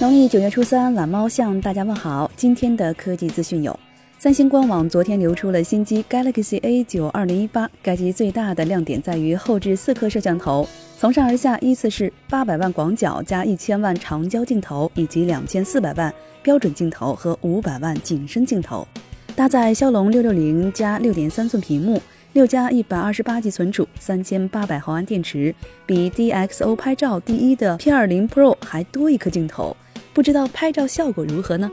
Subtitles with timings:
[0.00, 2.30] 农历九月初三，懒猫向大家问好。
[2.36, 3.76] 今天的科技资讯有：
[4.16, 18.86] 三星官网昨天流出了新机 Galaxy A 九二零一八，该机最大的亮点在于后置四颗摄像头，从上而下依次是八百万广角加一千万长焦镜头，以及两千四百万标准镜头和五百万景深镜头，
[19.34, 22.00] 搭载骁龙六六零加六点三寸屏幕。
[22.34, 25.52] 六加一百二十八 G 存储，三千八百毫安电池，
[25.86, 29.74] 比 DxO 拍照第一的 P20 Pro 还多一颗镜头，
[30.18, 31.70] 不知道拍照效果如何呢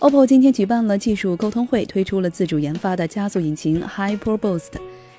[0.00, 4.72] ？OPPO 今天举办了技术沟通会，推出了自主研发的加速引擎 HyperBoost，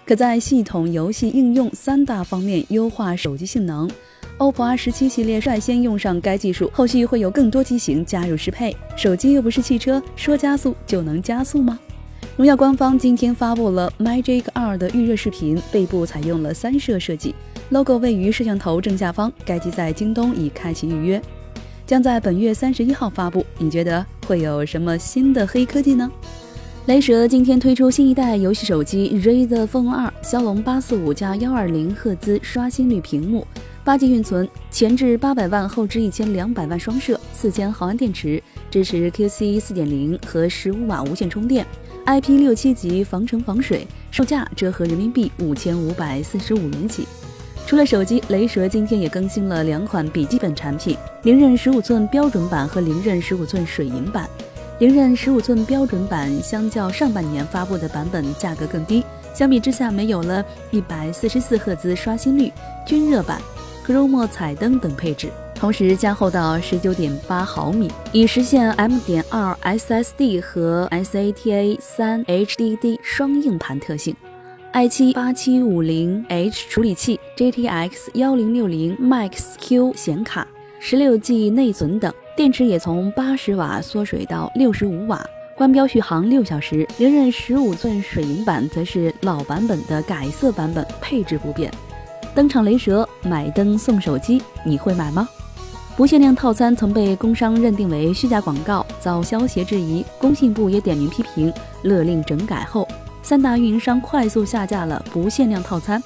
[0.05, 3.89] 可在系统、游戏应用三大方面优化手机性能。
[4.37, 8.77] OPPO R17 系列率先用上该技术，后续会有更多机型加入适配。
[8.95, 11.79] 手机又不是汽车，说加速就能加速吗？
[12.37, 17.33] 荣耀官方今天发布了 Magic 2的预热视频，背部采用了三摄设计
[17.69, 19.33] ，logo 位于摄像头正下方。
[19.43, 21.19] 该机在京东已开启预约，
[21.85, 23.45] 将在本月三十一号发布。
[23.57, 26.11] 你觉得会有什么新的黑科技呢？
[26.87, 33.47] 雷蛇今天推出新一代游戏手机 Razer Phone 2，骁龙八四五加幺二零赫兹刷新率屏幕，
[33.83, 41.65] 八 G 运存，前置八百万，后置一千两百万双摄，四千毫安电池，支持 QC 四点零和十五瓦无线充电。
[42.05, 47.07] IP 六七级防尘防水，售价折合人民币五千五百四十五元起。
[47.67, 54.29] 除了手机，雷蛇今天也更新了两款笔记本产品：零刃十五寸标准版和零刃十五寸水银版。
[54.77, 62.51] 零刃十五寸标准版相较上半年发布的版本价格更低，相比之下没有了一百四十四赫兹刷新率、
[62.85, 63.41] 均热板、
[63.83, 65.31] Chrome 彩灯等配置。
[65.55, 74.15] 同时加厚到十九点八毫米，以实现 M 点二 SSD 和 SATA 三 HDD 双硬盘特性
[74.75, 80.45] ，i7 八七五零 H 处理器，GTX 幺零六零 Max Q 显卡，
[80.81, 85.25] 十六 G 内存等，电池也从八十瓦缩水到六十五瓦，
[85.55, 86.85] 官标续航六小时。
[86.97, 91.71] 零刃十五寸水银版则是老版本的改色版本，配置不变。
[92.35, 95.29] 登场雷蛇，买灯送手机，你会买吗？
[95.95, 101.53] 不限量套餐曾被工商认定为虚假广告，遭消协质疑，工信部也点名批评，
[101.83, 102.85] 勒令整改后，
[103.25, 106.01] 三大运营商快速下架了不限量套餐，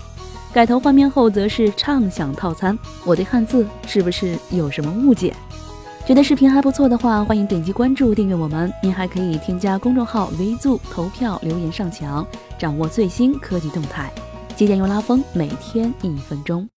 [0.53, 2.79] 改头换面后则是畅享套餐。
[3.03, 5.35] 我对汉字是不是有什么误解？
[6.07, 8.71] 觉得视频还不错的话，欢迎点击关注订阅我们。
[8.81, 12.25] 您还可以添加公众号 v z 投票留言上墙，
[12.57, 14.09] 掌握最新科技动态。
[14.55, 16.65] 极简又拉风，每天一分钟。